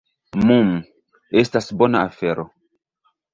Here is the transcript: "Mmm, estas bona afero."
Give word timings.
"Mmm, 0.47 0.71
estas 1.41 1.69
bona 1.83 2.01
afero." 2.07 2.47